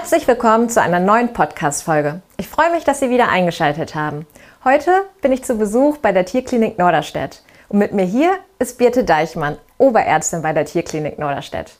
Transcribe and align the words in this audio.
Herzlich 0.00 0.28
willkommen 0.28 0.68
zu 0.68 0.80
einer 0.80 1.00
neuen 1.00 1.32
Podcast-Folge. 1.32 2.22
Ich 2.36 2.46
freue 2.46 2.70
mich, 2.70 2.84
dass 2.84 3.00
Sie 3.00 3.10
wieder 3.10 3.30
eingeschaltet 3.30 3.96
haben. 3.96 4.28
Heute 4.62 4.92
bin 5.22 5.32
ich 5.32 5.42
zu 5.42 5.56
Besuch 5.56 5.96
bei 5.96 6.12
der 6.12 6.24
Tierklinik 6.24 6.78
Norderstedt. 6.78 7.42
Und 7.68 7.80
mit 7.80 7.92
mir 7.92 8.04
hier 8.04 8.30
ist 8.60 8.78
Birte 8.78 9.02
Deichmann, 9.02 9.58
Oberärztin 9.76 10.40
bei 10.40 10.52
der 10.52 10.66
Tierklinik 10.66 11.18
Norderstedt. 11.18 11.72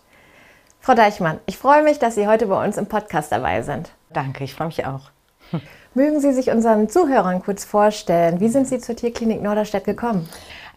Frau 0.81 0.95
Deichmann, 0.95 1.39
ich 1.47 1.59
freue 1.59 1.85
mich, 1.85 2.01
dass 2.01 2.17
Sie 2.17 2.27
heute 2.27 2.49
bei 2.49 2.63
uns 2.63 2.77
im 2.77 2.87
Podcast 2.87 3.31
dabei 3.31 3.63
sind. 3.63 3.93
Danke, 4.13 4.43
ich 4.43 4.53
freue 4.53 4.67
mich 4.67 4.85
auch. 4.85 5.13
Mögen 5.95 6.21
Sie 6.21 6.33
sich 6.33 6.51
unseren 6.51 6.89
Zuhörern 6.89 7.41
kurz 7.41 7.65
vorstellen, 7.65 8.41
wie 8.41 8.49
sind 8.49 8.67
Sie 8.67 8.81
zur 8.81 8.97
Tierklinik 8.97 9.41
Norderstedt 9.41 9.85
gekommen? 9.85 10.29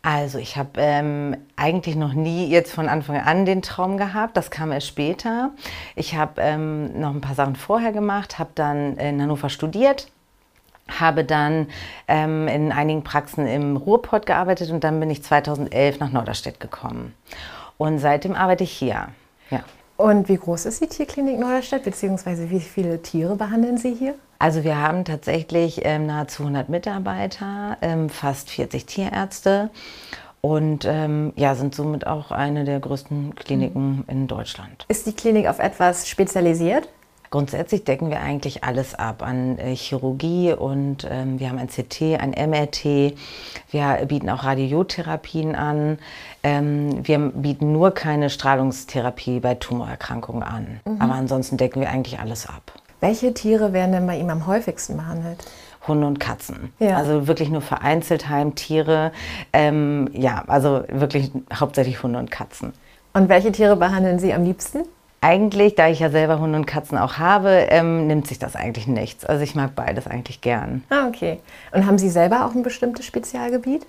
Also 0.04 0.40
ich 0.40 0.58
habe 0.58 0.72
ähm, 0.78 1.38
eigentlich 1.56 1.96
noch 1.96 2.14
nie 2.14 2.48
jetzt 2.48 2.74
von 2.74 2.90
Anfang 2.90 3.18
an 3.18 3.46
den 3.46 3.62
Traum 3.62 3.98
gehabt. 3.98 4.36
Das 4.36 4.50
kam 4.50 4.72
erst 4.72 4.88
später. 4.88 5.52
Ich 5.96 6.16
habe 6.16 6.42
ähm, 6.42 7.00
noch 7.00 7.12
ein 7.12 7.22
paar 7.22 7.36
Sachen 7.36 7.56
vorher 7.56 7.92
gemacht, 7.92 8.40
habe 8.40 8.50
dann 8.56 8.98
in 8.98 9.22
Hannover 9.22 9.50
studiert, 9.50 10.12
habe 10.90 11.24
dann 11.24 11.68
ähm, 12.08 12.48
in 12.48 12.72
einigen 12.72 13.04
Praxen 13.04 13.46
im 13.46 13.78
Ruhrpott 13.78 14.26
gearbeitet 14.26 14.72
und 14.72 14.84
dann 14.84 15.00
bin 15.00 15.12
ich 15.12 15.24
2011 15.24 16.00
nach 16.00 16.12
Norderstedt 16.12 16.60
gekommen. 16.60 17.14
Und 17.78 18.00
seitdem 18.00 18.34
arbeite 18.34 18.64
ich 18.64 18.72
hier. 18.72 19.10
Ja. 19.52 19.64
Und 20.02 20.30
wie 20.30 20.38
groß 20.38 20.66
ist 20.66 20.82
die 20.82 20.88
Tierklinik 20.88 21.40
Norderstedt, 21.40 21.84
beziehungsweise 21.84 22.50
wie 22.50 22.60
viele 22.60 23.04
Tiere 23.04 23.36
behandeln 23.36 23.78
Sie 23.78 23.94
hier? 23.94 24.16
Also 24.40 24.64
wir 24.64 24.82
haben 24.82 25.06
tatsächlich 25.06 25.82
ähm, 25.84 26.08
nahezu 26.08 26.42
100 26.42 26.70
Mitarbeiter, 26.70 27.78
ähm, 27.84 28.10
fast 28.10 28.50
40 28.50 28.88
Tierärzte 28.88 29.70
und 30.42 30.86
ähm, 30.86 31.34
ja, 31.36 31.54
sind 31.54 31.76
somit 31.76 32.08
auch 32.08 32.32
eine 32.32 32.66
der 32.66 32.80
größten 32.80 33.36
Kliniken 33.36 34.04
in 34.08 34.26
Deutschland. 34.26 34.86
Ist 34.88 35.06
die 35.06 35.14
Klinik 35.14 35.48
auf 35.48 35.60
etwas 35.60 36.10
spezialisiert? 36.10 36.90
Grundsätzlich 37.32 37.86
decken 37.86 38.10
wir 38.10 38.20
eigentlich 38.20 38.66
alles 38.66 38.94
ab 38.94 39.24
an 39.24 39.58
äh, 39.58 39.74
Chirurgie 39.74 40.52
und 40.52 41.08
ähm, 41.10 41.40
wir 41.40 41.48
haben 41.50 41.60
ein 41.60 41.70
CT, 41.70 42.20
ein 42.20 42.32
MRT. 42.32 43.16
Wir 43.72 44.06
bieten 44.06 44.30
auch 44.30 44.44
Radiotherapien 44.44 45.56
an. 45.56 45.98
Ähm, 46.44 47.08
wir 47.08 47.20
bieten 47.20 47.72
nur 47.72 47.92
keine 47.92 48.30
Strahlungstherapie 48.30 49.40
bei 49.40 49.56
Tumorerkrankungen 49.56 50.44
an. 50.44 50.82
Mhm. 50.84 51.02
Aber 51.02 51.14
ansonsten 51.14 51.56
decken 51.56 51.80
wir 51.80 51.90
eigentlich 51.90 52.20
alles 52.20 52.48
ab. 52.48 52.74
Welche 53.00 53.34
Tiere 53.34 53.72
werden 53.72 53.94
denn 53.94 54.08
bei 54.08 54.20
ihm 54.20 54.30
am 54.30 54.46
häufigsten 54.46 54.98
behandelt? 54.98 55.40
Hunde 55.88 56.08
und 56.08 56.20
Katzen. 56.20 56.74
Ja. 56.80 56.98
Also 56.98 57.30
wirklich 57.30 57.50
nur 57.50 57.62
vereinzelt 57.62 58.28
Heimtiere. 58.28 59.14
Ähm, 59.54 60.10
ja, 60.12 60.44
also 60.48 60.84
wirklich 60.90 61.32
hauptsächlich 61.54 62.04
Hunde 62.04 62.20
und 62.20 62.30
Katzen. 62.30 62.74
Und 63.14 63.30
welche 63.30 63.54
Tiere 63.54 63.78
behandeln 63.78 64.20
Sie 64.20 64.34
am 64.34 64.44
liebsten? 64.44 64.84
Eigentlich, 65.24 65.76
da 65.76 65.88
ich 65.88 66.00
ja 66.00 66.10
selber 66.10 66.40
Hunde 66.40 66.58
und 66.58 66.66
Katzen 66.66 66.98
auch 66.98 67.20
habe, 67.20 67.68
ähm, 67.70 68.08
nimmt 68.08 68.26
sich 68.26 68.40
das 68.40 68.56
eigentlich 68.56 68.88
nichts. 68.88 69.24
Also 69.24 69.44
ich 69.44 69.54
mag 69.54 69.76
beides 69.76 70.08
eigentlich 70.08 70.42
gern. 70.42 70.84
Ah, 70.90 71.08
okay. 71.08 71.40
Und 71.72 71.86
haben 71.86 72.00
Sie 72.00 72.10
selber 72.10 72.44
auch 72.44 72.56
ein 72.56 72.64
bestimmtes 72.64 73.06
Spezialgebiet? 73.06 73.86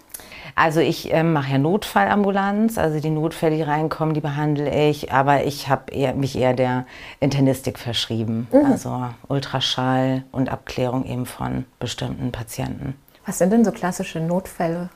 Also 0.56 0.80
ich 0.80 1.10
ähm, 1.10 1.32
mache 1.32 1.52
ja 1.52 1.58
Notfallambulanz, 1.58 2.76
also 2.76 3.00
die 3.00 3.08
Notfälle, 3.08 3.56
die 3.56 3.62
reinkommen, 3.62 4.12
die 4.12 4.20
behandle 4.20 4.70
ich, 4.90 5.10
aber 5.10 5.44
ich 5.44 5.70
habe 5.70 5.84
mich 6.14 6.36
eher 6.36 6.52
der 6.52 6.84
Internistik 7.18 7.78
verschrieben, 7.78 8.46
mhm. 8.52 8.66
also 8.66 9.06
Ultraschall 9.28 10.24
und 10.32 10.50
Abklärung 10.50 11.06
eben 11.06 11.24
von 11.24 11.64
bestimmten 11.78 12.30
Patienten. 12.30 12.94
Was 13.24 13.38
sind 13.38 13.54
denn 13.54 13.64
so 13.64 13.72
klassische 13.72 14.20
Notfälle? 14.20 14.90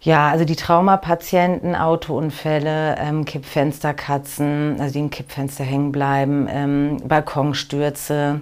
Ja, 0.00 0.28
also 0.28 0.44
die 0.44 0.56
Traumapatienten, 0.56 1.74
Autounfälle, 1.74 2.96
ähm, 2.98 3.24
Kippfensterkatzen, 3.24 4.76
also 4.80 4.92
die 4.92 5.00
im 5.00 5.10
Kippfenster 5.10 5.64
hängen 5.64 5.90
bleiben, 5.90 6.46
ähm, 6.48 6.98
Balkonstürze. 7.04 8.40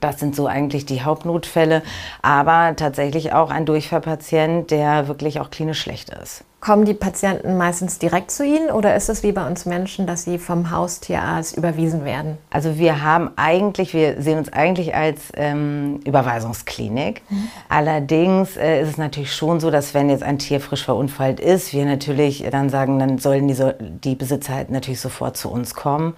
Das 0.00 0.18
sind 0.18 0.34
so 0.34 0.46
eigentlich 0.46 0.86
die 0.86 1.02
Hauptnotfälle, 1.02 1.82
aber 2.22 2.74
tatsächlich 2.74 3.32
auch 3.32 3.50
ein 3.50 3.66
Durchfallpatient, 3.66 4.70
der 4.70 5.06
wirklich 5.08 5.40
auch 5.40 5.50
klinisch 5.50 5.80
schlecht 5.80 6.10
ist. 6.10 6.44
Kommen 6.60 6.84
die 6.84 6.92
Patienten 6.92 7.56
meistens 7.56 7.98
direkt 7.98 8.30
zu 8.30 8.44
Ihnen 8.44 8.70
oder 8.70 8.94
ist 8.94 9.08
es 9.08 9.22
wie 9.22 9.32
bei 9.32 9.46
uns 9.46 9.64
Menschen, 9.64 10.06
dass 10.06 10.24
sie 10.24 10.38
vom 10.38 10.70
Haustierarzt 10.70 11.56
überwiesen 11.56 12.04
werden? 12.04 12.36
Also 12.50 12.76
wir 12.76 13.02
haben 13.02 13.30
eigentlich, 13.36 13.94
wir 13.94 14.20
sehen 14.20 14.36
uns 14.36 14.52
eigentlich 14.52 14.94
als 14.94 15.32
ähm, 15.36 16.00
Überweisungsklinik. 16.04 17.22
Mhm. 17.30 17.48
Allerdings 17.70 18.58
äh, 18.58 18.82
ist 18.82 18.90
es 18.90 18.98
natürlich 18.98 19.34
schon 19.34 19.58
so, 19.58 19.70
dass 19.70 19.94
wenn 19.94 20.10
jetzt 20.10 20.22
ein 20.22 20.38
Tier 20.38 20.60
frisch 20.60 20.84
verunfallt 20.84 21.40
ist, 21.40 21.72
wir 21.72 21.86
natürlich 21.86 22.46
dann 22.50 22.68
sagen, 22.68 22.98
dann 22.98 23.16
sollen 23.16 23.48
die, 23.48 23.56
die 23.80 24.14
Besitzer 24.14 24.54
halt 24.54 24.70
natürlich 24.70 25.00
sofort 25.00 25.38
zu 25.38 25.50
uns 25.50 25.72
kommen, 25.74 26.14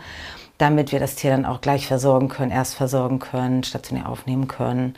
damit 0.59 0.91
wir 0.91 0.98
das 0.98 1.14
Tier 1.14 1.30
dann 1.30 1.47
auch 1.47 1.60
gleich 1.60 1.86
versorgen 1.86 2.28
können, 2.28 2.50
erst 2.50 2.74
versorgen 2.74 3.20
können, 3.20 3.62
stationär 3.62 4.09
aufnehmen 4.09 4.48
können. 4.48 4.97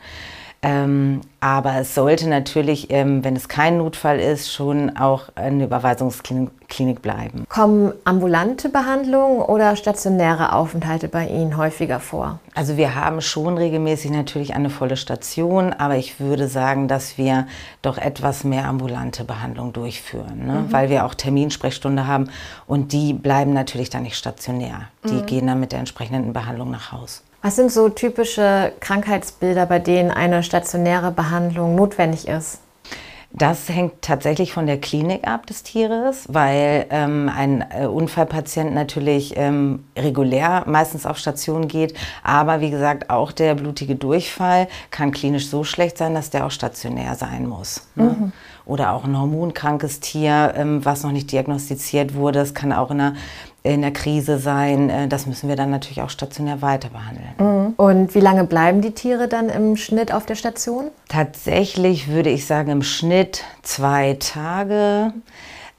Ähm, 0.65 1.21
aber 1.41 1.75
es 1.75 1.93
sollte 1.93 2.27
natürlich, 2.27 2.89
ähm, 2.89 3.23
wenn 3.23 3.35
es 3.35 3.47
kein 3.47 3.77
Notfall 3.77 4.19
ist, 4.19 4.51
schon 4.51 4.97
auch 4.97 5.25
eine 5.35 5.65
Überweisungsklinik 5.65 7.03
bleiben. 7.03 7.45
Kommen 7.49 7.93
ambulante 8.03 8.69
Behandlungen 8.69 9.43
oder 9.43 9.75
stationäre 9.75 10.53
Aufenthalte 10.53 11.07
bei 11.07 11.27
Ihnen 11.27 11.55
häufiger 11.55 11.99
vor? 11.99 12.39
Also 12.55 12.77
wir 12.77 12.95
haben 12.95 13.21
schon 13.21 13.59
regelmäßig 13.59 14.09
natürlich 14.09 14.55
eine 14.55 14.71
volle 14.71 14.97
Station, 14.97 15.71
aber 15.71 15.97
ich 15.97 16.19
würde 16.19 16.47
sagen, 16.47 16.87
dass 16.87 17.19
wir 17.19 17.45
doch 17.83 17.99
etwas 17.99 18.43
mehr 18.43 18.65
ambulante 18.65 19.23
Behandlung 19.23 19.71
durchführen, 19.71 20.47
ne? 20.47 20.53
mhm. 20.53 20.73
weil 20.73 20.89
wir 20.89 21.05
auch 21.05 21.13
Terminsprechstunde 21.13 22.07
haben 22.07 22.31
und 22.65 22.91
die 22.91 23.13
bleiben 23.13 23.53
natürlich 23.53 23.91
dann 23.91 24.01
nicht 24.01 24.17
stationär. 24.17 24.87
Die 25.07 25.13
mhm. 25.13 25.25
gehen 25.27 25.45
dann 25.45 25.59
mit 25.59 25.73
der 25.73 25.79
entsprechenden 25.79 26.33
Behandlung 26.33 26.71
nach 26.71 26.91
Hause. 26.91 27.21
Was 27.45 27.57
sind 27.57 27.71
so 27.71 27.89
typische 27.89 28.73
Krankheitsbilder, 28.79 29.67
bei 29.67 29.77
denen 29.77 30.09
eine 30.09 30.41
stationäre 30.41 31.11
Behandlung 31.11 31.75
notwendig 31.75 32.27
ist? 32.27 32.57
Das 33.33 33.69
hängt 33.69 34.01
tatsächlich 34.01 34.51
von 34.51 34.65
der 34.65 34.81
Klinik 34.81 35.27
ab 35.27 35.45
des 35.45 35.61
Tieres, 35.61 36.25
weil 36.27 36.87
ähm, 36.89 37.29
ein 37.29 37.63
äh, 37.69 37.85
Unfallpatient 37.85 38.73
natürlich 38.73 39.37
ähm, 39.37 39.83
regulär 39.95 40.63
meistens 40.65 41.05
auf 41.05 41.19
Station 41.19 41.67
geht. 41.67 41.93
Aber 42.23 42.61
wie 42.61 42.71
gesagt, 42.71 43.11
auch 43.11 43.31
der 43.31 43.53
blutige 43.53 43.93
Durchfall 43.93 44.67
kann 44.89 45.11
klinisch 45.11 45.47
so 45.47 45.63
schlecht 45.63 45.99
sein, 45.99 46.15
dass 46.15 46.31
der 46.31 46.47
auch 46.47 46.51
stationär 46.51 47.13
sein 47.13 47.45
muss. 47.45 47.87
Ne? 47.93 48.15
Mhm. 48.17 48.31
Oder 48.65 48.93
auch 48.93 49.03
ein 49.03 49.19
hormonkrankes 49.19 49.99
Tier, 49.99 50.55
ähm, 50.57 50.83
was 50.83 51.03
noch 51.03 51.11
nicht 51.11 51.31
diagnostiziert 51.31 52.15
wurde. 52.15 52.39
Das 52.39 52.55
kann 52.55 52.73
auch 52.73 52.89
in 52.89 53.01
einer 53.01 53.13
in 53.65 53.81
der 53.81 53.91
Krise 53.91 54.37
sein. 54.37 54.89
Äh, 54.89 55.07
das 55.07 55.25
müssen 55.25 55.49
wir 55.49 55.55
dann 55.55 55.71
natürlich 55.71 56.01
auch 56.01 56.09
stationär 56.09 56.61
weiter 56.61 56.89
behandeln. 56.89 57.27
Mhm. 57.39 57.73
Und 57.77 58.15
wie 58.15 58.19
lange 58.19 58.43
bleiben 58.45 58.81
die 58.81 58.91
Tiere 58.91 59.27
dann 59.27 59.49
im 59.49 59.75
Schnitt 59.75 60.13
auf 60.13 60.25
der 60.25 60.35
Station? 60.35 60.85
Tatsächlich 61.09 62.07
würde 62.07 62.29
ich 62.29 62.45
sagen 62.45 62.71
im 62.71 62.83
Schnitt 62.83 63.43
zwei 63.63 64.17
Tage, 64.19 65.13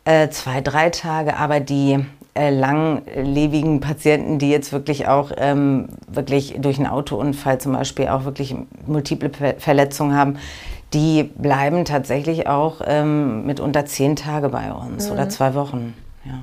äh, 0.04 0.28
zwei, 0.30 0.60
drei 0.60 0.90
Tage. 0.90 1.36
Aber 1.36 1.60
die 1.60 2.04
äh, 2.34 2.50
langlebigen 2.50 3.80
Patienten, 3.80 4.38
die 4.38 4.50
jetzt 4.50 4.72
wirklich 4.72 5.06
auch 5.06 5.30
ähm, 5.36 5.88
wirklich 6.08 6.56
durch 6.58 6.78
einen 6.78 6.88
Autounfall 6.88 7.58
zum 7.58 7.72
Beispiel 7.72 8.08
auch 8.08 8.24
wirklich 8.24 8.54
multiple 8.86 9.54
Verletzungen 9.58 10.16
haben, 10.16 10.38
die 10.92 11.22
bleiben 11.22 11.84
tatsächlich 11.84 12.46
auch 12.46 12.80
ähm, 12.84 13.46
mit 13.46 13.60
unter 13.60 13.86
zehn 13.86 14.16
Tage 14.16 14.48
bei 14.48 14.72
uns 14.72 15.06
mhm. 15.06 15.12
oder 15.12 15.28
zwei 15.28 15.54
Wochen. 15.54 15.94
Ja. 16.24 16.40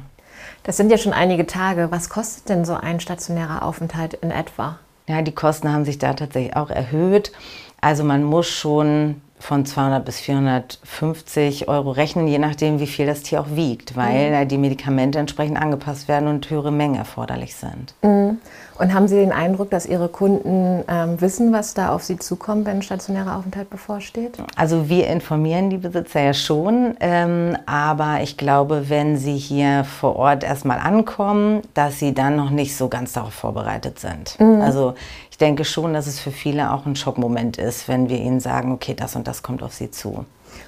Das 0.63 0.77
sind 0.77 0.89
ja 0.89 0.97
schon 0.97 1.13
einige 1.13 1.45
Tage. 1.45 1.91
Was 1.91 2.09
kostet 2.09 2.49
denn 2.49 2.65
so 2.65 2.73
ein 2.73 2.99
stationärer 2.99 3.63
Aufenthalt 3.63 4.13
in 4.15 4.31
etwa? 4.31 4.79
Ja, 5.07 5.21
die 5.21 5.33
Kosten 5.33 5.71
haben 5.71 5.83
sich 5.83 5.97
da 5.97 6.13
tatsächlich 6.13 6.55
auch 6.55 6.69
erhöht. 6.69 7.33
Also 7.81 8.05
man 8.05 8.23
muss 8.23 8.47
schon 8.47 9.21
von 9.39 9.65
200 9.65 10.05
bis 10.05 10.21
450 10.21 11.67
Euro 11.67 11.91
rechnen, 11.91 12.29
je 12.29 12.39
nachdem, 12.39 12.79
wie 12.79 12.87
viel 12.87 13.05
das 13.05 13.23
Tier 13.23 13.41
auch 13.41 13.49
wiegt, 13.49 13.97
weil 13.97 14.31
mhm. 14.31 14.47
die 14.47 14.57
Medikamente 14.57 15.19
entsprechend 15.19 15.61
angepasst 15.61 16.07
werden 16.07 16.29
und 16.29 16.49
höhere 16.49 16.71
Mengen 16.71 16.95
erforderlich 16.95 17.55
sind. 17.55 17.93
Mhm. 18.01 18.37
Und 18.83 18.93
haben 18.93 19.07
Sie 19.07 19.15
den 19.15 19.31
Eindruck, 19.31 19.69
dass 19.69 19.85
Ihre 19.85 20.09
Kunden 20.09 20.83
ähm, 20.89 21.21
wissen, 21.21 21.53
was 21.53 21.73
da 21.73 21.95
auf 21.95 22.03
sie 22.03 22.19
zukommt, 22.19 22.65
wenn 22.65 22.77
ein 22.77 22.81
stationärer 22.81 23.37
Aufenthalt 23.37 23.69
bevorsteht? 23.69 24.37
Also 24.57 24.89
wir 24.89 25.07
informieren 25.07 25.69
die 25.69 25.77
Besitzer 25.77 26.19
ja 26.19 26.33
schon, 26.33 26.97
ähm, 26.99 27.55
aber 27.65 28.19
ich 28.23 28.35
glaube, 28.35 28.89
wenn 28.89 29.15
sie 29.15 29.37
hier 29.37 29.85
vor 29.85 30.17
Ort 30.17 30.43
erstmal 30.43 30.79
ankommen, 30.79 31.61
dass 31.73 31.99
sie 31.99 32.13
dann 32.13 32.35
noch 32.35 32.49
nicht 32.49 32.75
so 32.75 32.89
ganz 32.89 33.13
darauf 33.13 33.33
vorbereitet 33.33 33.99
sind. 33.99 34.37
Mhm. 34.37 34.59
Also 34.59 34.95
ich 35.31 35.37
denke 35.37 35.63
schon, 35.63 35.93
dass 35.93 36.05
es 36.05 36.19
für 36.19 36.31
viele 36.31 36.73
auch 36.73 36.85
ein 36.85 36.97
Schockmoment 36.97 37.57
ist, 37.57 37.87
wenn 37.87 38.09
wir 38.09 38.17
ihnen 38.17 38.41
sagen, 38.41 38.73
okay, 38.73 38.95
das 38.95 39.15
und 39.15 39.29
das 39.29 39.43
kommt 39.43 39.63
auf 39.63 39.71
sie 39.71 39.91
zu. 39.91 40.25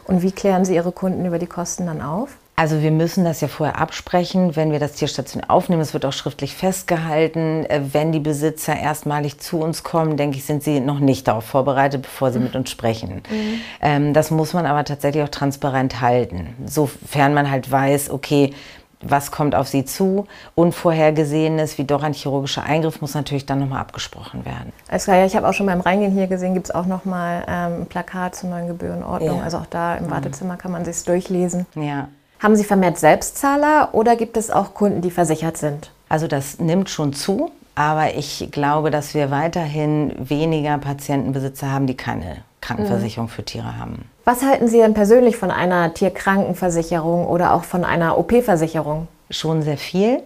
Und 0.07 0.21
wie 0.21 0.31
klären 0.31 0.63
Sie 0.63 0.75
Ihre 0.75 0.93
Kunden 0.93 1.25
über 1.25 1.37
die 1.37 1.47
Kosten 1.47 1.85
dann 1.85 2.01
auf? 2.01 2.37
Also 2.57 2.81
wir 2.81 2.91
müssen 2.91 3.25
das 3.25 3.41
ja 3.41 3.49
vorher 3.49 3.79
absprechen, 3.79 4.55
wenn 4.55 4.71
wir 4.71 4.79
das 4.79 4.93
Tierstation 4.93 5.43
aufnehmen. 5.43 5.81
Es 5.81 5.93
wird 5.93 6.05
auch 6.05 6.13
schriftlich 6.13 6.55
festgehalten. 6.55 7.65
Äh, 7.65 7.81
wenn 7.91 8.13
die 8.13 8.19
Besitzer 8.19 8.77
erstmalig 8.77 9.39
zu 9.39 9.59
uns 9.59 9.83
kommen, 9.83 10.15
denke 10.15 10.37
ich, 10.37 10.45
sind 10.45 10.63
sie 10.63 10.79
noch 10.79 10.99
nicht 10.99 11.27
darauf 11.27 11.43
vorbereitet, 11.43 12.03
bevor 12.03 12.31
sie 12.31 12.39
mhm. 12.39 12.45
mit 12.45 12.55
uns 12.55 12.69
sprechen. 12.69 13.15
Mhm. 13.29 13.61
Ähm, 13.81 14.13
das 14.13 14.31
muss 14.31 14.53
man 14.53 14.65
aber 14.65 14.85
tatsächlich 14.85 15.23
auch 15.23 15.29
transparent 15.29 15.99
halten. 15.99 16.55
Sofern 16.65 17.33
man 17.33 17.51
halt 17.51 17.69
weiß, 17.69 18.09
okay, 18.09 18.53
was 19.01 19.31
kommt 19.31 19.53
auf 19.53 19.67
sie 19.67 19.83
zu, 19.83 20.25
Unvorhergesehenes, 20.55 21.77
wie 21.77 21.83
doch 21.83 22.03
ein 22.03 22.13
chirurgischer 22.13 22.63
Eingriff, 22.63 23.01
muss 23.01 23.13
natürlich 23.13 23.45
dann 23.45 23.59
nochmal 23.59 23.81
abgesprochen 23.81 24.45
werden. 24.45 24.71
Alles 24.87 25.03
klar, 25.03 25.17
ja, 25.17 25.25
ich 25.25 25.35
habe 25.35 25.47
auch 25.47 25.53
schon 25.53 25.65
beim 25.65 25.81
Reingehen 25.81 26.13
hier 26.13 26.27
gesehen, 26.27 26.53
gibt 26.53 26.67
es 26.67 26.75
auch 26.75 26.85
nochmal 26.85 27.43
ähm, 27.47 27.81
ein 27.81 27.85
Plakat 27.87 28.35
zur 28.35 28.49
neuen 28.49 28.67
Gebührenordnung. 28.67 29.39
Ja. 29.39 29.43
Also 29.43 29.57
auch 29.57 29.65
da 29.67 29.95
im 29.95 30.05
mhm. 30.05 30.11
Wartezimmer 30.11 30.55
kann 30.55 30.71
man 30.71 30.85
sich 30.85 31.03
durchlesen. 31.03 31.65
Ja. 31.75 32.07
Haben 32.45 32.55
Sie 32.55 32.63
vermehrt 32.63 32.99
Selbstzahler 32.99 33.89
oder 33.93 34.15
gibt 34.15 34.37
es 34.37 34.51
auch 34.51 34.75
Kunden, 34.75 35.01
die 35.01 35.09
versichert 35.09 35.57
sind? 35.57 35.89
Also 36.09 36.27
das 36.27 36.59
nimmt 36.59 36.91
schon 36.91 37.11
zu, 37.11 37.49
aber 37.73 38.13
ich 38.13 38.49
glaube, 38.51 38.91
dass 38.91 39.15
wir 39.15 39.31
weiterhin 39.31 40.13
weniger 40.19 40.77
Patientenbesitzer 40.77 41.71
haben, 41.71 41.87
die 41.87 41.97
keine 41.97 42.43
Krankenversicherung 42.61 43.29
mhm. 43.29 43.31
für 43.31 43.43
Tiere 43.45 43.79
haben. 43.79 44.07
Was 44.25 44.43
halten 44.43 44.67
Sie 44.67 44.77
denn 44.77 44.93
persönlich 44.93 45.37
von 45.37 45.49
einer 45.49 45.95
Tierkrankenversicherung 45.95 47.25
oder 47.25 47.51
auch 47.51 47.63
von 47.63 47.83
einer 47.83 48.15
OP-Versicherung? 48.15 49.07
Schon 49.31 49.63
sehr 49.63 49.77
viel, 49.77 50.21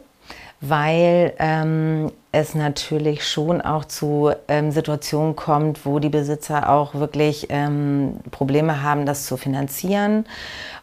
weil 0.61 1.33
ähm, 1.39 2.11
es 2.31 2.53
natürlich 2.53 3.27
schon 3.27 3.61
auch 3.61 3.85
zu 3.85 4.31
ähm, 4.47 4.71
Situationen 4.71 5.35
kommt, 5.35 5.85
wo 5.85 5.99
die 5.99 6.09
Besitzer 6.09 6.69
auch 6.69 6.93
wirklich 6.95 7.47
ähm, 7.49 8.19
Probleme 8.29 8.83
haben, 8.83 9.05
das 9.05 9.25
zu 9.25 9.37
finanzieren. 9.37 10.25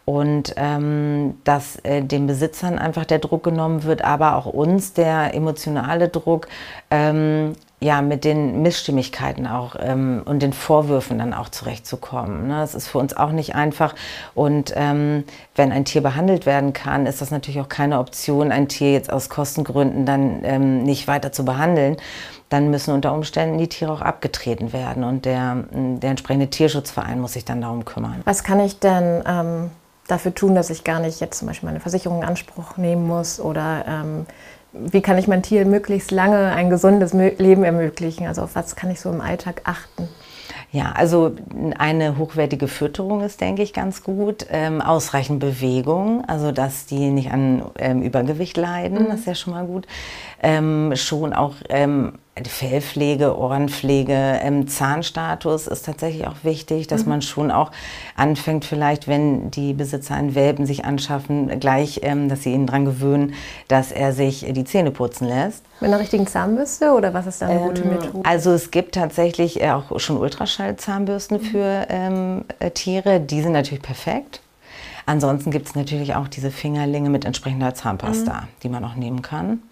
Und 0.04 0.54
ähm, 0.56 1.38
dass 1.44 1.76
äh, 1.82 2.02
den 2.02 2.26
Besitzern 2.26 2.78
einfach 2.78 3.04
der 3.04 3.18
Druck 3.18 3.42
genommen 3.42 3.82
wird, 3.82 4.02
aber 4.02 4.36
auch 4.36 4.46
uns 4.46 4.92
der 4.92 5.34
emotionale 5.34 6.08
Druck, 6.08 6.46
ähm, 6.90 7.54
ja, 7.78 8.00
mit 8.00 8.24
den 8.24 8.62
Missstimmigkeiten 8.62 9.46
auch 9.46 9.76
ähm, 9.78 10.22
und 10.24 10.40
den 10.40 10.54
Vorwürfen 10.54 11.18
dann 11.18 11.34
auch 11.34 11.50
zurechtzukommen. 11.50 12.48
Ne? 12.48 12.54
Das 12.60 12.74
ist 12.74 12.88
für 12.88 12.98
uns 12.98 13.14
auch 13.14 13.32
nicht 13.32 13.54
einfach. 13.54 13.94
Und 14.34 14.72
ähm, 14.74 15.24
wenn 15.54 15.72
ein 15.72 15.84
Tier 15.84 16.02
behandelt 16.02 16.46
werden 16.46 16.72
kann, 16.72 17.04
ist 17.04 17.20
das 17.20 17.30
natürlich 17.30 17.60
auch 17.60 17.68
keine 17.68 17.98
Option, 17.98 18.50
ein 18.50 18.68
Tier 18.68 18.92
jetzt 18.92 19.12
aus 19.12 19.28
Kostengründen 19.28 20.06
dann 20.06 20.40
ähm, 20.44 20.84
nicht 20.84 21.06
weiter 21.06 21.32
zu 21.32 21.44
behandeln. 21.44 21.98
Dann 22.48 22.70
müssen 22.70 22.94
unter 22.94 23.12
Umständen 23.12 23.58
die 23.58 23.68
Tiere 23.68 23.92
auch 23.92 24.02
abgetreten 24.02 24.72
werden 24.72 25.02
und 25.04 25.24
der, 25.24 25.64
der 25.72 26.10
entsprechende 26.10 26.48
Tierschutzverein 26.48 27.20
muss 27.20 27.32
sich 27.32 27.44
dann 27.44 27.60
darum 27.60 27.84
kümmern. 27.84 28.22
Was 28.24 28.44
kann 28.44 28.60
ich 28.60 28.78
denn 28.78 29.22
ähm, 29.26 29.70
dafür 30.06 30.32
tun, 30.32 30.54
dass 30.54 30.70
ich 30.70 30.84
gar 30.84 31.00
nicht 31.00 31.20
jetzt 31.20 31.38
zum 31.38 31.48
Beispiel 31.48 31.66
meine 31.66 31.80
Versicherung 31.80 32.22
in 32.22 32.28
Anspruch 32.28 32.76
nehmen 32.76 33.06
muss 33.06 33.40
oder 33.40 33.84
ähm, 33.88 34.26
wie 34.72 35.00
kann 35.00 35.18
ich 35.18 35.28
mein 35.28 35.42
Tier 35.42 35.64
möglichst 35.64 36.10
lange 36.10 36.52
ein 36.52 36.70
gesundes 36.70 37.12
Leben 37.12 37.64
ermöglichen? 37.64 38.26
Also 38.26 38.42
auf 38.42 38.54
was 38.54 38.76
kann 38.76 38.90
ich 38.90 39.00
so 39.00 39.10
im 39.10 39.20
Alltag 39.20 39.62
achten? 39.64 40.08
Ja, 40.72 40.92
also 40.92 41.32
eine 41.78 42.18
hochwertige 42.18 42.68
Fütterung 42.68 43.22
ist, 43.22 43.40
denke 43.40 43.62
ich, 43.62 43.72
ganz 43.72 44.02
gut. 44.02 44.46
Ähm, 44.50 44.82
ausreichend 44.82 45.40
Bewegung, 45.40 46.24
also 46.26 46.52
dass 46.52 46.86
die 46.86 47.10
nicht 47.10 47.30
an 47.30 47.62
ähm, 47.78 48.02
Übergewicht 48.02 48.56
leiden, 48.56 49.04
mhm. 49.04 49.08
das 49.08 49.20
ist 49.20 49.26
ja 49.26 49.34
schon 49.34 49.54
mal 49.54 49.64
gut. 49.64 49.86
Ähm, 50.42 50.92
schon 50.96 51.32
auch 51.32 51.54
ähm, 51.68 52.18
Fellpflege, 52.44 53.38
Ohrenpflege, 53.38 54.12
ähm, 54.12 54.68
Zahnstatus 54.68 55.66
ist 55.66 55.86
tatsächlich 55.86 56.26
auch 56.26 56.36
wichtig, 56.42 56.86
dass 56.86 57.04
mhm. 57.04 57.10
man 57.10 57.22
schon 57.22 57.50
auch 57.50 57.72
anfängt, 58.14 58.66
vielleicht, 58.66 59.08
wenn 59.08 59.50
die 59.50 59.72
Besitzer 59.72 60.14
einen 60.14 60.34
Welpen 60.34 60.66
sich 60.66 60.84
anschaffen, 60.84 61.58
gleich, 61.60 62.00
ähm, 62.02 62.28
dass 62.28 62.42
sie 62.42 62.52
ihn 62.52 62.66
daran 62.66 62.84
gewöhnen, 62.84 63.34
dass 63.68 63.90
er 63.90 64.12
sich 64.12 64.44
die 64.48 64.64
Zähne 64.64 64.90
putzen 64.90 65.26
lässt. 65.26 65.64
Mit 65.80 65.90
einer 65.90 65.98
richtigen 65.98 66.26
Zahnbürste 66.26 66.92
oder 66.92 67.14
was 67.14 67.26
ist 67.26 67.40
da 67.40 67.46
eine 67.46 67.60
ähm, 67.60 67.68
gute 67.68 67.84
Methode? 67.86 68.28
Also 68.28 68.52
es 68.52 68.70
gibt 68.70 68.94
tatsächlich 68.94 69.62
äh, 69.62 69.70
auch 69.70 69.98
schon 69.98 70.18
Ultraschallzahnbürsten 70.18 71.38
mhm. 71.38 71.42
für 71.42 71.86
ähm, 71.88 72.44
äh, 72.58 72.70
Tiere, 72.70 73.20
die 73.20 73.40
sind 73.40 73.52
natürlich 73.52 73.82
perfekt. 73.82 74.42
Ansonsten 75.06 75.52
gibt 75.52 75.68
es 75.68 75.74
natürlich 75.74 76.16
auch 76.16 76.28
diese 76.28 76.50
Fingerlinge 76.50 77.08
mit 77.08 77.24
entsprechender 77.24 77.74
Zahnpasta, 77.74 78.32
mhm. 78.32 78.46
die 78.62 78.68
man 78.68 78.84
auch 78.84 78.96
nehmen 78.96 79.22
kann. 79.22 79.62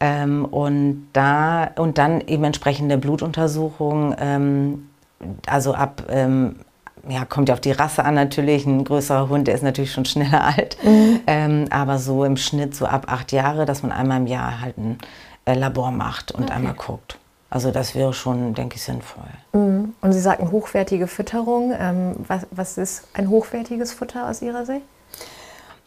Ähm, 0.00 0.44
und, 0.44 1.08
da, 1.12 1.70
und 1.76 1.98
dann 1.98 2.20
eben 2.20 2.44
entsprechende 2.44 2.98
Blutuntersuchungen, 2.98 4.14
ähm, 4.18 4.90
also 5.46 5.74
ab, 5.74 6.02
ähm, 6.10 6.56
ja, 7.08 7.24
kommt 7.24 7.48
ja 7.48 7.54
auf 7.54 7.60
die 7.60 7.72
Rasse 7.72 8.04
an 8.04 8.14
natürlich, 8.14 8.66
ein 8.66 8.84
größerer 8.84 9.28
Hund, 9.28 9.48
der 9.48 9.54
ist 9.54 9.62
natürlich 9.62 9.92
schon 9.92 10.04
schneller 10.04 10.44
alt, 10.56 10.76
mhm. 10.82 11.20
Ähm, 11.26 11.64
aber 11.70 11.98
so 11.98 12.24
im 12.24 12.36
Schnitt 12.36 12.74
so 12.74 12.86
ab 12.86 13.06
acht 13.08 13.32
Jahre, 13.32 13.64
dass 13.64 13.82
man 13.82 13.92
einmal 13.92 14.18
im 14.18 14.26
Jahr 14.26 14.60
halt 14.60 14.76
ein 14.76 14.98
äh, 15.46 15.54
Labor 15.54 15.90
macht 15.90 16.32
und 16.32 16.44
okay. 16.44 16.52
einmal 16.52 16.74
guckt. 16.74 17.18
Also 17.48 17.70
das 17.70 17.94
wäre 17.94 18.12
schon, 18.12 18.54
denke 18.54 18.76
ich, 18.76 18.82
sinnvoll. 18.82 19.24
Mhm. 19.52 19.94
Und 20.00 20.12
Sie 20.12 20.20
sagten 20.20 20.50
hochwertige 20.50 21.06
Fütterung. 21.06 21.72
Ähm, 21.78 22.16
was, 22.26 22.46
was 22.50 22.76
ist 22.76 23.06
ein 23.14 23.30
hochwertiges 23.30 23.92
Futter 23.92 24.28
aus 24.28 24.42
Ihrer 24.42 24.66
Sicht? 24.66 24.84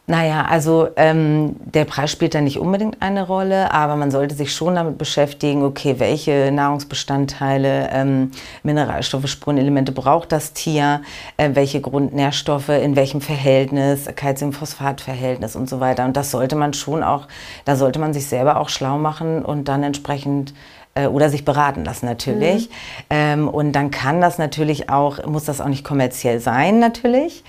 Naja, 0.09 0.44
also 0.50 0.88
ähm, 0.95 1.56
der 1.59 1.85
Preis 1.85 2.09
spielt 2.11 2.33
da 2.33 2.41
nicht 2.41 2.57
unbedingt 2.57 3.00
eine 3.00 3.27
Rolle, 3.27 3.71
aber 3.71 3.95
man 3.95 4.09
sollte 4.09 4.33
sich 4.33 4.56
schon 4.56 4.73
damit 4.73 4.97
beschäftigen, 4.97 5.61
okay, 5.61 6.00
welche 6.00 6.51
Nahrungsbestandteile, 6.51 7.91
ähm, 7.91 8.31
Mineralstoffe, 8.63 9.27
Spurenelemente 9.27 9.91
braucht 9.91 10.31
das 10.31 10.53
Tier, 10.53 11.03
äh, 11.38 11.51
welche 11.53 11.79
Grundnährstoffe, 11.79 12.69
in 12.69 12.95
welchem 12.95 13.21
Verhältnis, 13.21 14.07
Calcium-Phosphat-Verhältnis 14.15 15.56
und 15.56 15.69
so 15.69 15.79
weiter. 15.79 16.06
Und 16.06 16.17
das 16.17 16.31
sollte 16.31 16.56
man 16.56 16.73
schon 16.73 17.03
auch, 17.03 17.27
da 17.65 17.75
sollte 17.75 18.00
man 18.00 18.11
sich 18.11 18.25
selber 18.25 18.59
auch 18.59 18.69
schlau 18.69 18.97
machen 18.97 19.45
und 19.45 19.67
dann 19.67 19.83
entsprechend 19.83 20.56
äh, 21.04 21.07
oder 21.07 21.30
sich 21.30 21.46
beraten 21.46 21.86
lassen 21.86 22.06
natürlich. 22.06 22.69
Mhm. 22.69 22.74
Ähm, 23.10 23.48
und 23.48 23.74
dann 23.74 23.92
kann 23.92 24.22
das 24.22 24.38
natürlich 24.38 24.90
auch, 24.90 25.25
muss 25.25 25.46
das 25.46 25.62
auch 25.62 25.68
nicht 25.68 25.84
kommerziell 25.84 26.40
sein 26.40 26.80
natürlich. 26.80 27.44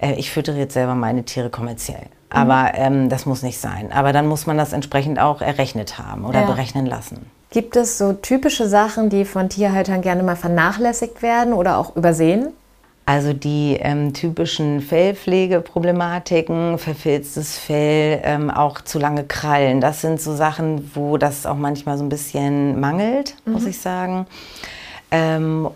Äh, 0.00 0.14
ich 0.14 0.30
füttere 0.30 0.58
jetzt 0.58 0.74
selber 0.74 0.94
meine 0.94 1.24
Tiere 1.24 1.50
kommerziell. 1.50 1.98
Mhm. 1.98 2.06
Aber 2.28 2.72
ähm, 2.74 3.08
das 3.08 3.26
muss 3.26 3.42
nicht 3.42 3.58
sein. 3.58 3.92
Aber 3.92 4.12
dann 4.12 4.26
muss 4.26 4.46
man 4.46 4.56
das 4.56 4.72
entsprechend 4.72 5.18
auch 5.18 5.40
errechnet 5.40 5.98
haben 5.98 6.24
oder 6.24 6.40
ja. 6.40 6.46
berechnen 6.46 6.86
lassen. 6.86 7.30
Gibt 7.50 7.76
es 7.76 7.98
so 7.98 8.12
typische 8.14 8.68
Sachen, 8.68 9.10
die 9.10 9.24
von 9.24 9.48
Tierhaltern 9.48 10.02
gerne 10.02 10.24
mal 10.24 10.34
vernachlässigt 10.34 11.22
werden 11.22 11.52
oder 11.54 11.78
auch 11.78 11.94
übersehen? 11.94 12.48
Also 13.06 13.34
die 13.34 13.76
ähm, 13.80 14.14
typischen 14.14 14.80
Fellpflegeproblematiken, 14.80 16.78
verfilztes 16.78 17.58
Fell, 17.58 18.20
ähm, 18.24 18.50
auch 18.50 18.80
zu 18.80 18.98
lange 18.98 19.24
Krallen, 19.24 19.82
das 19.82 20.00
sind 20.00 20.22
so 20.22 20.34
Sachen, 20.34 20.90
wo 20.94 21.18
das 21.18 21.44
auch 21.44 21.56
manchmal 21.56 21.98
so 21.98 22.04
ein 22.04 22.08
bisschen 22.08 22.80
mangelt, 22.80 23.36
mhm. 23.44 23.52
muss 23.52 23.66
ich 23.66 23.78
sagen. 23.78 24.26
Ähm, 25.10 25.68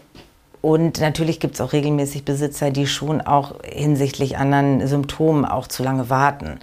und 0.60 1.00
natürlich 1.00 1.38
gibt 1.38 1.54
es 1.54 1.60
auch 1.60 1.72
regelmäßig 1.72 2.24
Besitzer, 2.24 2.70
die 2.70 2.86
schon 2.86 3.20
auch 3.20 3.54
hinsichtlich 3.62 4.38
anderen 4.38 4.86
Symptomen 4.86 5.44
auch 5.44 5.66
zu 5.66 5.82
lange 5.82 6.10
warten. 6.10 6.58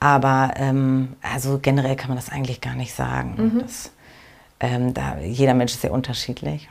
Aber 0.00 0.52
ähm, 0.56 1.14
also 1.22 1.58
generell 1.60 1.96
kann 1.96 2.08
man 2.08 2.16
das 2.16 2.30
eigentlich 2.30 2.60
gar 2.60 2.74
nicht 2.74 2.94
sagen. 2.94 3.34
Mhm. 3.36 3.60
Das, 3.60 3.90
ähm, 4.60 4.94
da, 4.94 5.18
jeder 5.18 5.54
Mensch 5.54 5.72
ist 5.72 5.82
sehr 5.82 5.92
unterschiedlich. 5.92 6.68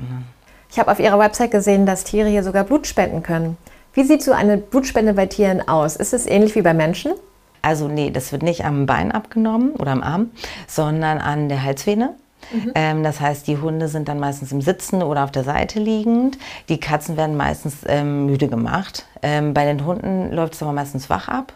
Ich 0.74 0.80
habe 0.80 0.92
auf 0.92 1.00
Ihrer 1.00 1.20
Website 1.20 1.51
gesehen, 1.51 1.86
dass 1.86 2.03
Tiere 2.03 2.30
hier 2.30 2.42
sogar 2.42 2.63
Blut 2.63 2.88
spenden 2.88 3.22
können. 3.22 3.58
Wie 3.94 4.03
sieht 4.03 4.24
so 4.24 4.32
eine 4.32 4.58
Blutspende 4.58 5.13
bei 5.13 5.27
Tieren 5.27 5.68
aus? 5.68 5.96
Ist 5.96 6.15
es 6.15 6.25
ähnlich 6.25 6.56
wie 6.56 6.63
bei 6.63 6.74
Menschen? 6.74 7.13
Also 7.62 7.88
nee, 7.88 8.10
das 8.10 8.32
wird 8.32 8.42
nicht 8.42 8.65
am 8.65 8.88
Bein 8.88 9.12
abgenommen 9.12 9.74
oder 9.74 9.92
am 9.92 10.01
Arm, 10.01 10.32
sondern 10.68 11.20
an 11.20 11.48
der 11.48 11.62
Halsvene. 11.62 12.15
Mhm. 12.51 12.72
Ähm, 12.74 13.03
das 13.03 13.20
heißt, 13.20 13.46
die 13.46 13.60
Hunde 13.60 13.88
sind 13.88 14.08
dann 14.08 14.20
meistens 14.20 14.51
im 14.51 14.62
Sitzen 14.62 15.03
oder 15.03 15.25
auf 15.25 15.32
der 15.32 15.44
Seite 15.44 15.80
liegend. 15.80 16.39
Die 16.70 16.80
Katzen 16.80 17.18
werden 17.18 17.38
meistens 17.38 17.82
ähm, 17.86 18.25
müde 18.25 18.48
gemacht. 18.48 19.06
Ähm, 19.22 19.53
bei 19.53 19.65
den 19.65 19.86
Hunden 19.86 20.32
läuft 20.32 20.56
es 20.56 20.63
aber 20.63 20.72
meistens 20.72 21.08
wach 21.08 21.27
ab. 21.27 21.53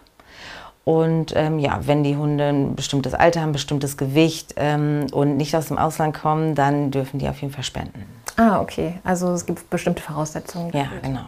Und 0.84 1.32
ähm, 1.34 1.58
ja, 1.58 1.80
wenn 1.82 2.04
die 2.04 2.16
Hunde 2.16 2.44
ein 2.44 2.76
bestimmtes 2.76 3.14
Alter 3.14 3.40
haben, 3.40 3.50
ein 3.50 3.52
bestimmtes 3.52 3.96
Gewicht 3.96 4.54
ähm, 4.58 5.06
und 5.10 5.36
nicht 5.36 5.56
aus 5.56 5.66
dem 5.66 5.76
Ausland 5.76 6.16
kommen, 6.16 6.54
dann 6.54 6.92
dürfen 6.92 7.18
die 7.18 7.28
auf 7.28 7.42
jeden 7.42 7.52
Fall 7.52 7.64
spenden. 7.64 8.17
Ah, 8.38 8.60
okay. 8.60 8.94
Also 9.02 9.32
es 9.32 9.46
gibt 9.46 9.68
bestimmte 9.68 10.00
Voraussetzungen. 10.00 10.70
Ja, 10.72 10.86
genau. 11.02 11.22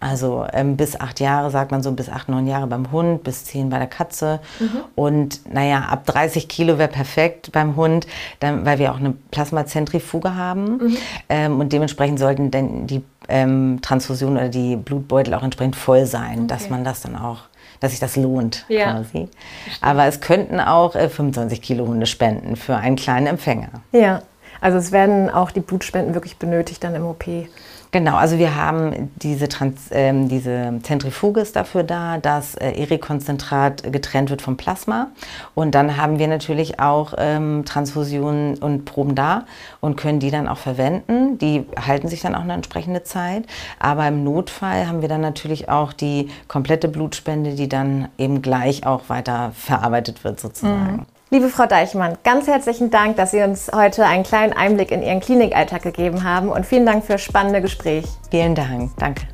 Also 0.00 0.44
ähm, 0.52 0.76
bis 0.76 0.98
acht 0.98 1.20
Jahre 1.20 1.52
sagt 1.52 1.70
man 1.70 1.84
so, 1.84 1.92
bis 1.92 2.08
acht, 2.08 2.28
neun 2.28 2.48
Jahre 2.48 2.66
beim 2.66 2.90
Hund, 2.90 3.22
bis 3.22 3.44
zehn 3.44 3.70
bei 3.70 3.78
der 3.78 3.86
Katze. 3.86 4.40
Mhm. 4.58 4.80
Und 4.96 5.54
naja, 5.54 5.82
ab 5.82 6.04
30 6.06 6.48
Kilo 6.48 6.76
wäre 6.76 6.88
perfekt 6.88 7.52
beim 7.52 7.76
Hund, 7.76 8.08
dann, 8.40 8.66
weil 8.66 8.80
wir 8.80 8.90
auch 8.90 8.98
eine 8.98 9.14
Plasmazentrifuge 9.30 10.34
haben. 10.34 10.78
Mhm. 10.78 10.96
Ähm, 11.28 11.60
und 11.60 11.72
dementsprechend 11.72 12.18
sollten 12.18 12.50
dann 12.50 12.88
die 12.88 13.04
ähm, 13.28 13.78
Transfusionen 13.80 14.38
oder 14.38 14.48
die 14.48 14.74
Blutbeutel 14.74 15.34
auch 15.34 15.44
entsprechend 15.44 15.76
voll 15.76 16.06
sein, 16.06 16.38
okay. 16.38 16.46
dass 16.48 16.70
man 16.70 16.82
das 16.82 17.02
dann 17.02 17.14
auch 17.14 17.42
dass 17.80 17.92
sich 17.92 18.00
das 18.00 18.16
lohnt 18.16 18.64
ja. 18.68 18.90
quasi. 18.90 19.28
Aber 19.80 20.06
es 20.06 20.20
könnten 20.20 20.58
auch 20.58 20.96
äh, 20.96 21.08
25 21.08 21.62
Kilo 21.62 21.86
Hunde 21.86 22.06
spenden 22.06 22.56
für 22.56 22.74
einen 22.74 22.96
kleinen 22.96 23.28
Empfänger. 23.28 23.68
Ja. 23.92 24.22
Also 24.60 24.78
es 24.78 24.92
werden 24.92 25.30
auch 25.30 25.50
die 25.50 25.60
Blutspenden 25.60 26.14
wirklich 26.14 26.38
benötigt 26.38 26.82
dann 26.84 26.94
im 26.94 27.04
OP. 27.04 27.24
Genau, 27.90 28.16
also 28.16 28.36
wir 28.36 28.54
haben 28.54 29.10
diese, 29.16 29.48
Trans, 29.48 29.90
äh, 29.90 30.12
diese 30.26 30.78
Zentrifuge 30.82 31.40
ist 31.40 31.56
dafür 31.56 31.84
da, 31.84 32.18
dass 32.18 32.54
äh, 32.54 32.72
Erykonzentrat 32.72 33.90
getrennt 33.90 34.28
wird 34.28 34.42
vom 34.42 34.58
Plasma. 34.58 35.08
Und 35.54 35.74
dann 35.74 35.96
haben 35.96 36.18
wir 36.18 36.28
natürlich 36.28 36.80
auch 36.80 37.14
ähm, 37.16 37.64
Transfusionen 37.64 38.58
und 38.58 38.84
Proben 38.84 39.14
da 39.14 39.46
und 39.80 39.96
können 39.96 40.20
die 40.20 40.30
dann 40.30 40.48
auch 40.48 40.58
verwenden. 40.58 41.38
Die 41.38 41.64
halten 41.80 42.08
sich 42.08 42.20
dann 42.20 42.34
auch 42.34 42.42
eine 42.42 42.52
entsprechende 42.52 43.04
Zeit. 43.04 43.46
Aber 43.78 44.06
im 44.06 44.22
Notfall 44.22 44.86
haben 44.86 45.00
wir 45.00 45.08
dann 45.08 45.22
natürlich 45.22 45.70
auch 45.70 45.94
die 45.94 46.28
komplette 46.46 46.88
Blutspende, 46.88 47.54
die 47.54 47.70
dann 47.70 48.08
eben 48.18 48.42
gleich 48.42 48.84
auch 48.84 49.08
weiter 49.08 49.52
verarbeitet 49.54 50.24
wird 50.24 50.40
sozusagen. 50.40 50.96
Mhm. 50.96 51.17
Liebe 51.30 51.50
Frau 51.50 51.66
Deichmann, 51.66 52.16
ganz 52.24 52.46
herzlichen 52.46 52.90
Dank, 52.90 53.16
dass 53.16 53.32
Sie 53.32 53.42
uns 53.42 53.70
heute 53.74 54.06
einen 54.06 54.22
kleinen 54.22 54.54
Einblick 54.54 54.90
in 54.90 55.02
Ihren 55.02 55.20
Klinikalltag 55.20 55.82
gegeben 55.82 56.24
haben 56.24 56.48
und 56.48 56.64
vielen 56.64 56.86
Dank 56.86 57.04
für 57.04 57.12
das 57.12 57.22
spannende 57.22 57.60
Gespräch. 57.60 58.06
Vielen 58.30 58.54
Dank, 58.54 58.92
danke. 58.96 59.24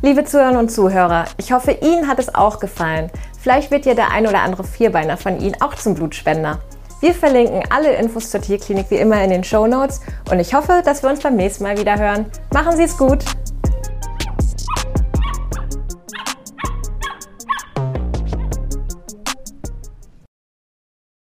Liebe 0.00 0.24
Zuhörerinnen 0.24 0.60
und 0.60 0.68
Zuhörer, 0.68 1.24
ich 1.38 1.50
hoffe, 1.50 1.72
Ihnen 1.72 2.06
hat 2.06 2.20
es 2.20 2.32
auch 2.32 2.60
gefallen. 2.60 3.10
Vielleicht 3.40 3.72
wird 3.72 3.84
ja 3.84 3.94
der 3.94 4.12
ein 4.12 4.28
oder 4.28 4.42
andere 4.42 4.62
Vierbeiner 4.62 5.16
von 5.16 5.40
Ihnen 5.40 5.60
auch 5.60 5.74
zum 5.74 5.96
Blutspender. 5.96 6.60
Wir 7.00 7.14
verlinken 7.14 7.64
alle 7.70 7.94
Infos 7.94 8.30
zur 8.30 8.40
Tierklinik 8.40 8.86
wie 8.90 8.98
immer 8.98 9.20
in 9.24 9.30
den 9.30 9.42
Show 9.42 9.66
Notes 9.66 10.02
und 10.30 10.38
ich 10.38 10.54
hoffe, 10.54 10.82
dass 10.84 11.02
wir 11.02 11.10
uns 11.10 11.18
beim 11.18 11.34
nächsten 11.34 11.64
Mal 11.64 11.78
wieder 11.78 11.98
hören. 11.98 12.26
Machen 12.52 12.76
Sie 12.76 12.84
es 12.84 12.96
gut! 12.96 13.24